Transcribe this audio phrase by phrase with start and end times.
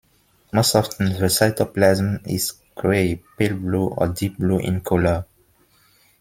[0.51, 5.27] Most often, the cytoplasm is gray, pale blue, or deep blue in colour.